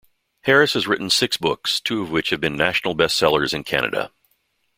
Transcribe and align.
Harris 0.45 0.73
has 0.73 0.87
written 0.87 1.11
six 1.11 1.37
books, 1.37 1.79
two 1.79 2.01
of 2.01 2.09
which 2.09 2.31
have 2.31 2.41
been 2.41 2.57
national 2.57 2.95
best-sellers 2.95 3.53
in 3.53 3.63
Canada. 3.63 4.09